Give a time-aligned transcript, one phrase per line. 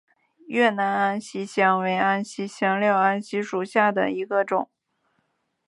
[0.47, 4.67] 越南安息香为安息香科安息香属下的一个种。